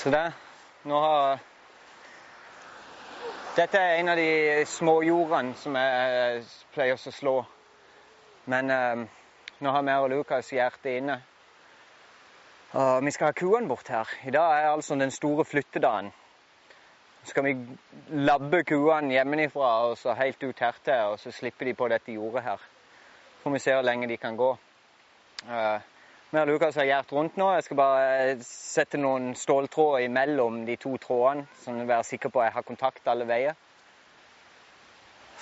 [0.00, 0.32] Så det
[0.88, 1.38] Nå har
[3.56, 7.34] Dette er en av de småjordene som jeg pleier å slå.
[8.48, 9.02] Men eh,
[9.60, 11.18] nå har vi og Lukas hjertet inne.
[12.80, 14.08] Og vi skal ha kuene bort her.
[14.24, 16.08] I dag er altså den store flyttedagen.
[17.20, 17.54] Så skal vi
[18.24, 22.46] labbe kuene hjemmefra og så helt ut hertil, og så slipper de på dette jordet
[22.46, 22.68] her.
[23.42, 24.54] Får vi se hvor lenge de kan gå.
[25.44, 25.89] Uh,
[26.30, 27.48] vi og Lukas har gjort rundt nå.
[27.56, 32.30] Jeg skal bare sette noen ståltråder imellom de to trådene, sånn at jeg er sikker
[32.30, 33.58] på at jeg har kontakt alle veier.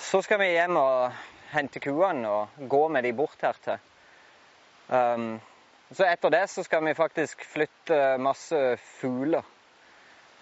[0.01, 1.13] Så skal vi hjem og
[1.51, 3.77] hente kuene og gå med de bort hertil.
[4.89, 5.37] Um,
[5.93, 8.57] så etter det så skal vi faktisk flytte masse
[8.97, 9.45] fugler.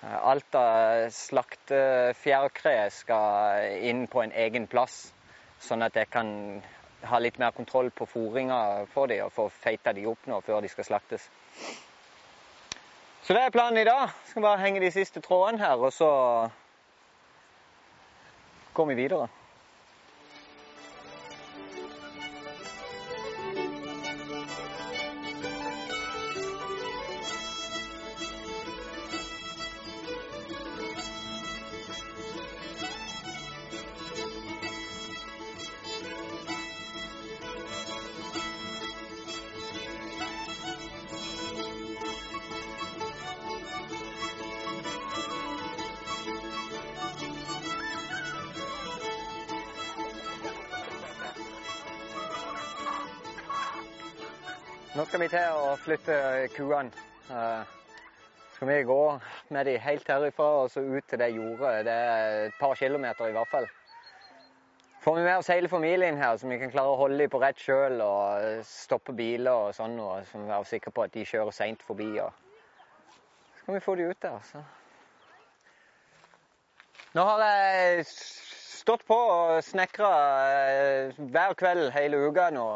[0.07, 5.09] Alt av slaktefjærkre skal inn på en egen plass,
[5.59, 6.29] sånn at jeg kan
[7.05, 10.61] ha litt mer kontroll på fôringa for dem og få feita de opp nå før
[10.61, 11.29] de skal slaktes.
[13.23, 14.13] Så det er planen i dag.
[14.29, 16.09] Skal bare henge de siste trådene her, og så
[18.73, 19.27] går vi videre.
[54.97, 56.13] Nå skal vi til å flytte
[56.55, 56.89] kuene.
[57.29, 59.01] Så skal vi gå
[59.53, 61.83] med de helt herifra og så ut til det jordet.
[61.85, 63.67] Det er et par kilometer i hvert fall.
[65.03, 67.43] Får vi med oss hele familien her, så vi kan klare å holde dem på
[67.45, 71.53] rett kjøl og stoppe biler og sånn, og så være sikre på at de kjører
[71.59, 72.09] seint forbi.
[72.17, 74.41] Så skal vi få dem ut der.
[74.49, 74.65] Så.
[77.13, 80.13] Nå har jeg stått på og snekra
[81.21, 82.69] hver kveld hele uka nå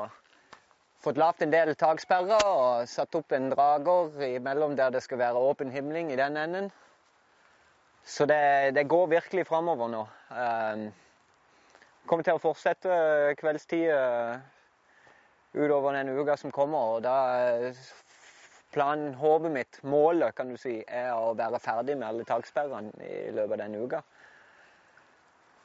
[1.02, 5.42] fått lagd en del taksperrer og satt opp en drager imellom der det skal være
[5.42, 6.70] åpen himling i den enden.
[8.06, 10.02] Så det, det går virkelig framover nå.
[10.34, 10.86] Um,
[12.10, 14.38] kommer til å fortsette kveldstid uh,
[15.54, 16.98] utover den uka som kommer.
[16.98, 17.74] og da
[18.72, 23.34] Planen, håpet mitt, målet, kan du si, er å være ferdig med alle taksperrene i
[23.36, 24.00] løpet av denne uka.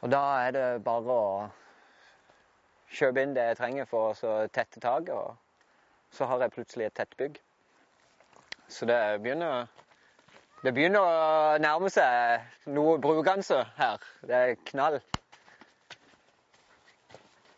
[0.02, 1.28] Og da er det bare å
[2.92, 5.36] kjøpe inn det jeg trenger for å tette taket, og
[6.14, 7.40] så har jeg plutselig et tett bygg.
[8.68, 9.66] Så det begynner,
[10.62, 14.02] det begynner å nærme seg noe brukende her.
[14.26, 15.00] Det er knall.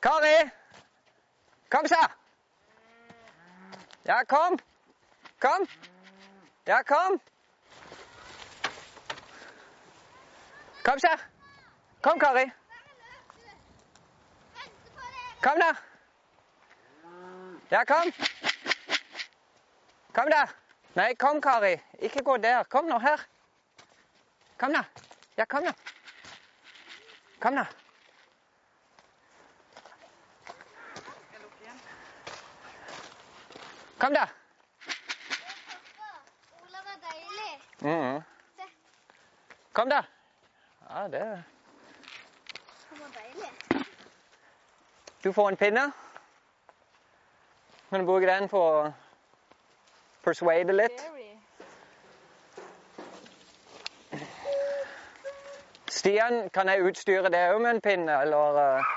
[0.03, 0.37] Kari!
[1.71, 2.05] Kom, sa!
[4.07, 4.59] Ja, kom!
[5.41, 5.67] Kom!
[6.67, 7.19] Ja, kom!
[10.85, 11.17] Kom, sa!
[12.03, 12.47] Kom, Kari!
[15.43, 15.73] Kom, da!
[17.71, 18.13] Ja, kom!
[20.13, 20.47] Kom, da!
[20.95, 21.77] Nei, kom, Kari.
[22.03, 22.65] Ikke gå der.
[22.65, 23.21] Kom nå her.
[24.59, 24.83] Kom, da.
[25.37, 25.73] Ja, kom, da.
[27.39, 27.65] Kom, da.
[33.99, 34.27] Kom, da.
[36.63, 37.55] Ola var deilig.
[37.87, 38.23] Mm.
[39.73, 40.03] Kom, da.
[40.91, 41.23] Ja, det
[42.91, 43.53] Han var deilig.
[45.25, 45.93] Du får en pinne.
[47.91, 48.91] Kan du bruke den for å
[50.25, 51.01] persuade litt?
[55.91, 58.93] Stian, kan jeg utstyre deg òg med en pinne, eller eh,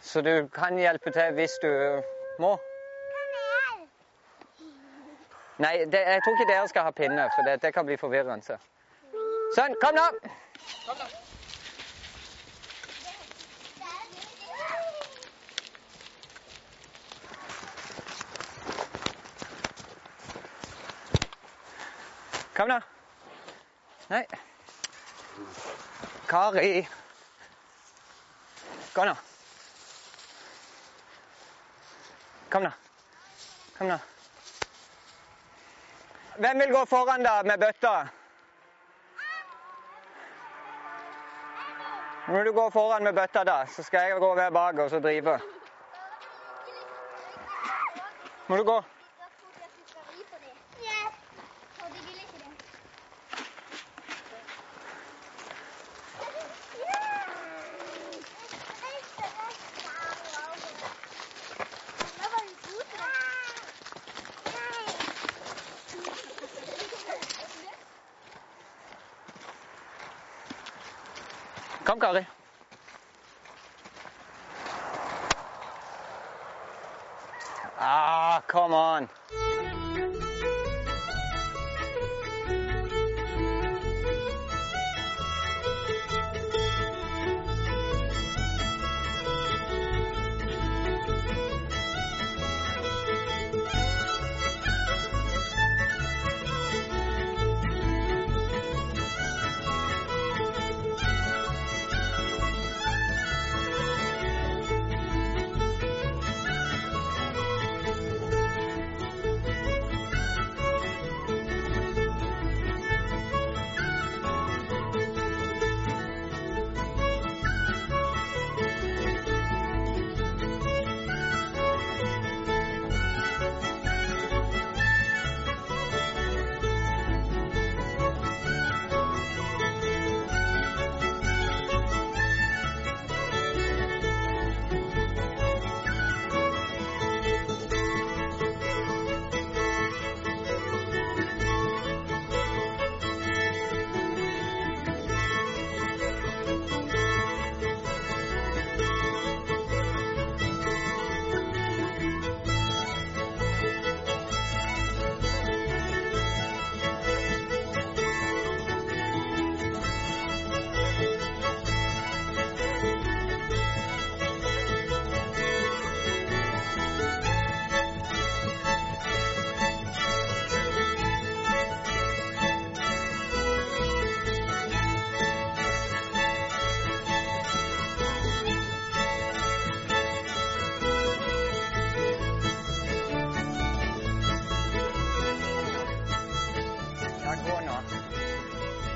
[0.00, 1.70] Så du kan hjelpe til hvis du
[2.38, 2.54] må?
[5.58, 8.56] Nei, det, jeg tror ikke dere skal ha pinne, for det, det kan bli forvirrende.
[9.54, 10.08] Sånn, kom nå!
[10.86, 11.23] Kom nå.
[24.08, 24.26] Nei.
[26.26, 26.88] Kari.
[28.92, 29.16] Kom, da.
[32.50, 32.72] Kom da.
[33.78, 33.98] Kom da.
[36.36, 38.08] Hvem vil gå foran da med bøtta?
[42.26, 45.00] Nå må du gå foran med bøtta, da, så skal jeg gå bak og så
[45.00, 45.40] drive.
[48.46, 48.84] Må du gå?
[50.84, 51.04] Ja.
[51.84, 52.50] Og de vil ikke det.
[62.18, 63.14] Da var du god til det.
[71.94, 72.33] Kom, Kari.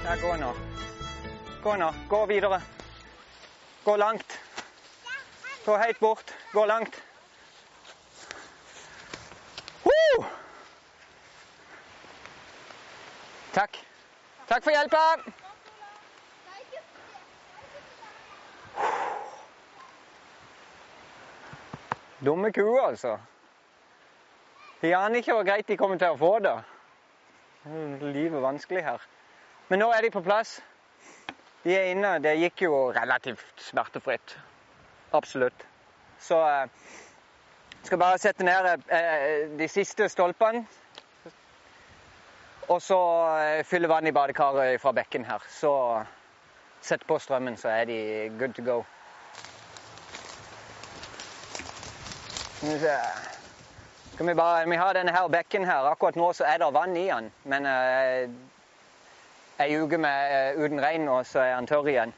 [0.09, 0.55] Ja, gå nå.
[1.63, 1.95] Gå nå.
[2.09, 2.63] Gå videre.
[3.85, 4.39] Gå langt.
[5.65, 6.35] Gå helt bort.
[6.53, 7.03] Gå langt.
[9.83, 10.25] Woo!
[13.53, 13.77] Takk.
[14.47, 15.03] Takk for hjelpa.
[22.25, 23.19] Dumme kuer, altså.
[24.81, 26.57] De aner ikke hvor greit de kommer til å få det.
[28.09, 29.09] Livet er vanskelig her.
[29.69, 30.59] Men nå er de på plass.
[31.65, 32.15] De er inne.
[32.25, 34.37] Det gikk jo relativt smertefritt.
[35.12, 35.67] Absolutt.
[36.20, 36.70] Så jeg
[37.82, 40.65] skal bare sette ned eh, de siste stolpene.
[42.69, 42.99] Og så
[43.40, 45.45] eh, fylle vann i badekaret fra bekken her.
[45.52, 45.73] Så
[46.81, 48.00] sett på strømmen, så er de
[48.40, 48.83] good to go.
[52.59, 55.93] Skal vi vi, bare, vi har denne her bekken her.
[55.93, 57.28] Akkurat nå så er det vann i den.
[57.45, 58.31] Men eh,
[59.59, 62.15] ei uke med, eh, uten regn, og så er han tørr igjen.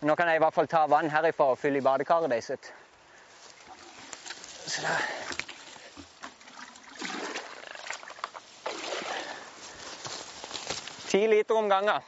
[0.00, 2.50] Nå kan jeg i hvert fall ta vann herifra og fylle i badekaret deres.
[4.66, 4.96] Så da.
[11.08, 12.02] Ti liter om gangen.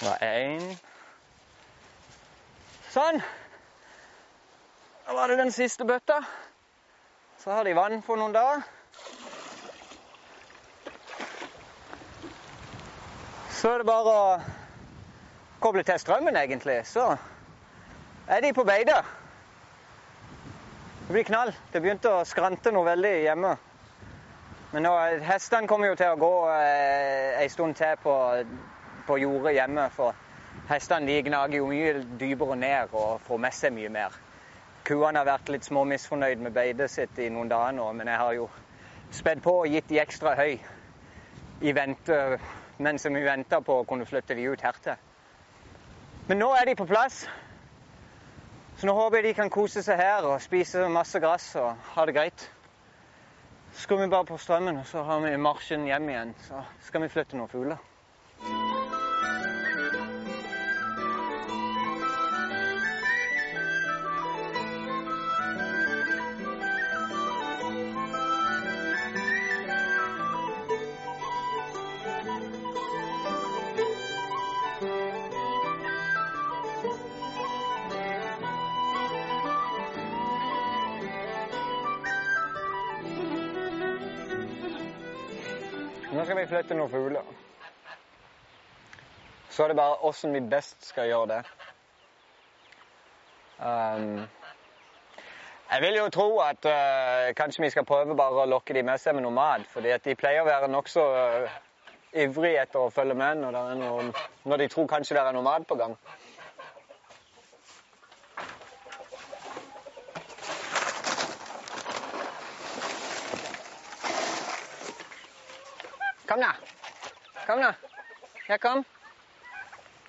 [0.00, 0.76] Det var én.
[2.92, 3.22] Sånn.
[5.06, 6.24] Da var det den siste bøtta.
[7.38, 8.64] Så har de vann for noen dager.
[13.54, 14.24] Så er det bare å
[15.62, 16.80] koble til strømmen, egentlig.
[16.90, 17.06] Så
[18.26, 18.98] er de på beite.
[21.06, 21.54] Det blir knall.
[21.70, 23.56] Det begynte å skrante noe veldig hjemme.
[24.74, 24.94] Men nå,
[25.30, 28.18] hestene kommer jo til å gå eh, ei stund til på,
[29.06, 29.86] på jordet hjemme.
[29.94, 30.18] For
[30.66, 34.22] hestene de gnager jo mye dypere ned og får med seg mye mer.
[34.86, 38.20] Kuene har vært litt små misfornøyd med beitet sitt i noen dager nå, men jeg
[38.20, 38.44] har jo
[39.10, 40.60] spedd på og gitt de ekstra høy
[41.66, 42.18] i vente,
[42.78, 44.94] mens vi venta på å kunne flytte de ut hertil.
[46.28, 47.24] Men nå er de på plass.
[48.78, 52.06] Så nå håper jeg de kan kose seg her og spise masse gress og ha
[52.06, 52.46] det greit.
[53.72, 56.34] Så skal vi bare på strømmen, og så har vi marsjen hjem igjen.
[56.46, 58.75] Så skal vi flytte noen fugler.
[86.16, 87.26] Nå skal vi flytte noen fugler.
[89.52, 91.40] Så er det bare åssen vi best skal gjøre det.
[93.60, 94.22] Um,
[95.70, 99.02] Jeg vil jo tro at uh, kanskje vi skal prøve bare å lokke de med
[99.02, 99.68] seg med noe mat.
[99.68, 101.60] fordi at de pleier å være nokså uh,
[102.16, 104.08] ivrige etter å følge med når, noe,
[104.44, 105.98] når de tror kanskje det er noe mat på gang.
[116.26, 116.54] Kom da.
[117.46, 117.74] Kom da.
[118.48, 118.84] Ja, kom.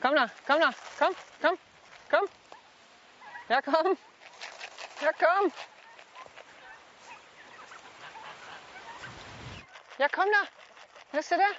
[0.01, 0.29] Kom da.
[0.47, 0.74] Kom da.
[1.00, 1.15] Kom.
[1.41, 1.57] Kom.
[2.09, 2.27] Kom.
[3.47, 3.97] Ja, kom.
[5.01, 5.51] Ja, kom.
[9.97, 10.45] Ja, kom da.
[11.12, 11.53] Ja, se det.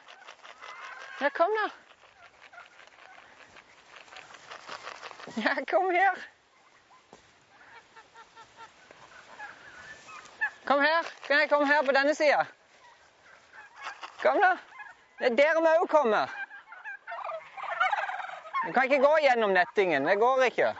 [1.20, 1.70] Ja, kom da.
[5.34, 6.28] Ja, kom her.
[10.64, 11.04] Kom her.
[11.26, 12.46] Kan jeg komme her på denne sida?
[14.28, 14.56] Kom, da.
[15.18, 16.26] Det er der vi òg kommer.
[18.66, 20.04] Du kan ikke gå gjennom nettingen.
[20.04, 20.74] Det går ikke.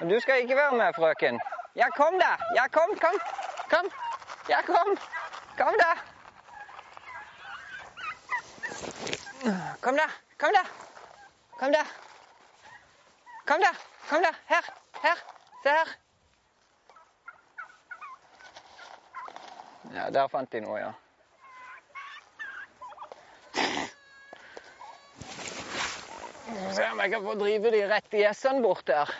[0.00, 1.40] Og du skal ikke være med, frøken.
[1.76, 2.30] Ja, kom, da.
[2.56, 3.20] Ja, kom, kom.
[3.74, 3.90] Kom.
[4.48, 4.96] Ja, kom.
[5.58, 5.90] Kom, da.
[9.80, 10.08] Kom, da.
[10.38, 10.64] Kom, da.
[11.58, 11.84] Kom, da.
[13.46, 13.76] Kom, da.
[14.08, 14.32] Kom, da.
[14.48, 14.74] Her.
[15.02, 15.24] Her.
[15.62, 15.96] Se her.
[19.94, 20.94] Ja, der fant de noe, ja.
[26.54, 29.10] Vi se om jeg kan få drive de rett i gjessene bort der.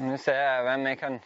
[0.00, 1.20] Nå ser jeg hvem jeg kan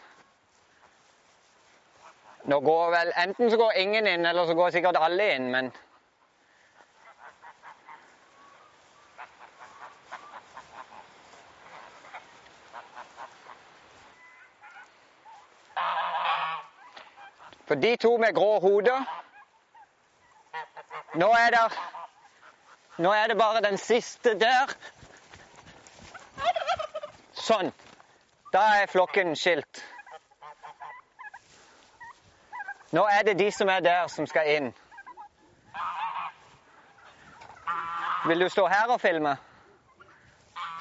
[2.50, 5.70] Nå går vel Enten så går ingen inn, eller så går sikkert alle inn, men
[17.86, 19.04] de to med grå hoder
[21.14, 21.66] Nå er det
[22.98, 24.70] Nå er det bare den siste der.
[27.36, 27.68] Sånn.
[28.54, 29.82] Da er flokken skilt.
[32.96, 34.72] Nå er det de som er der, som skal inn.
[38.26, 39.36] Vil du stå her og filme?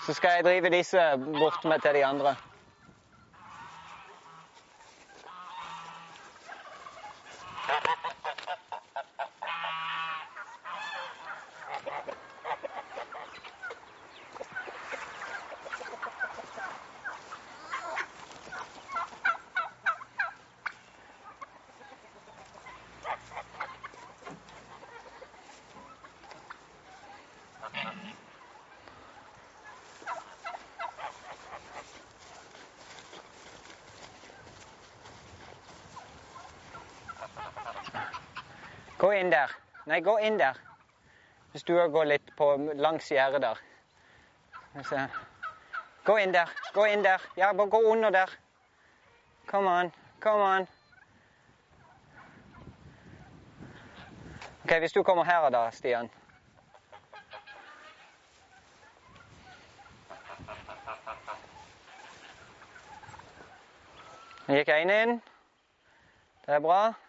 [0.07, 2.38] Så skal jeg drive disse bort med til de andre.
[39.05, 39.51] Gå inn der.
[39.85, 40.57] Nei, gå inn der.
[41.51, 43.59] Hvis du går litt på langs gjerdet der.
[46.07, 46.50] Gå inn der.
[46.74, 47.21] Gå inn der.
[47.38, 48.33] Ja, bare gå under der.
[49.45, 49.93] Come on.
[50.19, 50.67] Come on.
[54.63, 56.09] OK, hvis du kommer her da, Stian.
[64.47, 65.19] Nå gikk én inn.
[66.47, 67.04] Det er bra.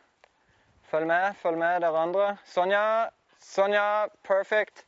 [0.91, 2.37] Følg med, følg med dere andre.
[2.45, 3.09] Sonja,
[3.43, 4.85] Sonja, perfect.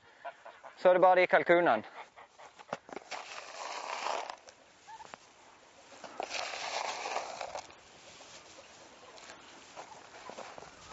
[0.77, 1.83] Så er det bare de kalkunene.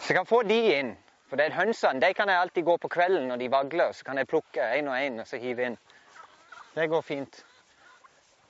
[0.00, 0.92] Så jeg kan få de inn.
[1.26, 3.92] For det er hønsene de kan jeg alltid gå på kvelden når de vagler.
[3.92, 5.78] Så kan jeg plukke én og én og så hive inn.
[6.74, 7.44] Det går fint.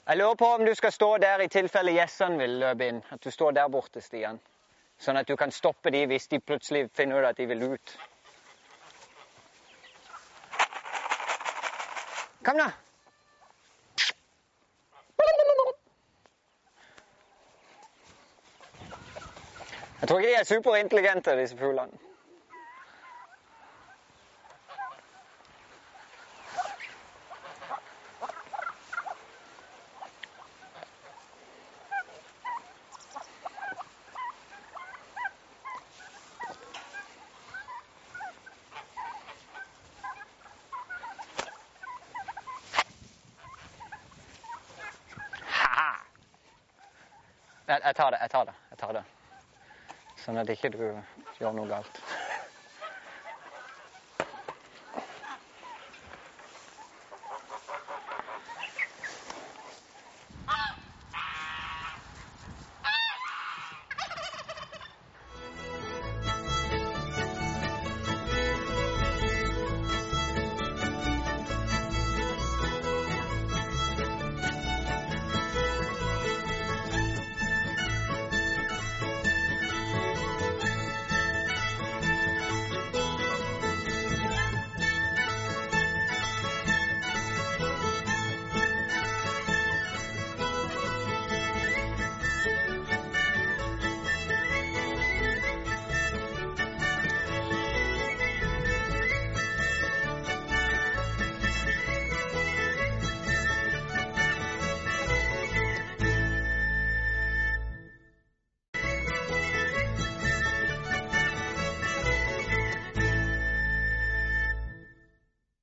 [0.08, 3.00] Jeg lurer på om du skal stå der i tilfelle gjessene vil løpe inn.
[3.10, 4.40] At du står der borte, Stian.
[4.98, 7.98] Sånn at du kan stoppe dem hvis de plutselig finner ut at de vil ut.
[12.46, 12.70] Kom, da.
[20.06, 21.98] Jeg tror ikke de er superintelligente, disse fuglene.
[45.50, 46.04] Ha-ha!
[47.68, 49.04] Jeg, jeg tar
[50.46, 52.00] det, er ikke du gjør noe galt.